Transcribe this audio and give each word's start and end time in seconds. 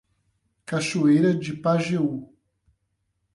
Cachoeira 0.65 1.31
de 1.31 1.53
Pajeú 1.55 2.33